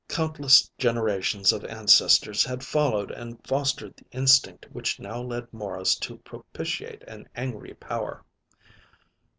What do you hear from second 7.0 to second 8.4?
an angry power.